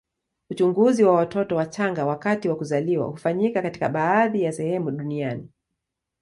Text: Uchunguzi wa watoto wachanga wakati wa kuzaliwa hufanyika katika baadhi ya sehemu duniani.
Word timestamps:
Uchunguzi 0.49 1.03
wa 1.03 1.11
watoto 1.15 1.55
wachanga 1.55 2.05
wakati 2.05 2.49
wa 2.49 2.55
kuzaliwa 2.55 3.07
hufanyika 3.07 3.61
katika 3.61 3.89
baadhi 3.89 4.41
ya 4.43 4.51
sehemu 4.51 4.91
duniani. 4.91 5.49